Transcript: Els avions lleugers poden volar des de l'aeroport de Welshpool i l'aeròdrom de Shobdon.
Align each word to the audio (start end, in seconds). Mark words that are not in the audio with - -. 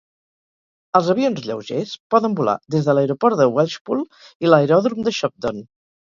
Els 0.99 1.09
avions 1.13 1.41
lleugers 1.49 1.91
poden 2.15 2.37
volar 2.39 2.55
des 2.75 2.87
de 2.87 2.95
l'aeroport 2.97 3.37
de 3.41 3.47
Welshpool 3.57 4.01
i 4.47 4.51
l'aeròdrom 4.51 5.05
de 5.09 5.15
Shobdon. 5.19 5.61